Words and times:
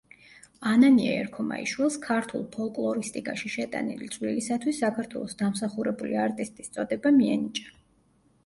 ანანია 0.69 1.17
ერქომაიშვილს 1.23 1.97
ქართულ 2.05 2.47
ფოლკლორისტიკაში 2.55 3.51
შეტანილი 3.57 4.09
წვლილისათვის 4.15 4.81
საქართველოს 4.85 5.39
დამსახურებული 5.43 6.19
არტისტის 6.23 6.75
წოდება 6.79 7.13
მიენიჭა. 7.21 7.71